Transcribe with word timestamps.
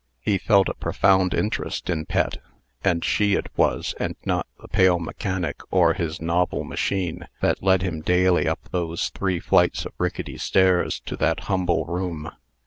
He 0.19 0.39
felt 0.39 0.67
a 0.67 0.73
profound 0.73 1.31
interest 1.35 1.87
in 1.87 2.07
Pet; 2.07 2.37
and 2.83 3.05
she 3.05 3.35
it 3.35 3.55
was, 3.55 3.93
and 3.99 4.15
not 4.25 4.47
the 4.59 4.67
pale 4.67 4.97
mechanic 4.97 5.59
or 5.69 5.93
his 5.93 6.19
novel 6.19 6.63
machine, 6.63 7.27
that 7.41 7.61
led 7.61 7.83
him 7.83 8.01
daily 8.01 8.47
up 8.47 8.67
those 8.71 9.09
three 9.09 9.39
flights 9.39 9.85
of 9.85 9.93
rickety 9.99 10.39
stairs 10.39 10.99
to 11.01 11.15
that 11.17 11.41
humble 11.41 11.85
room. 11.85 12.31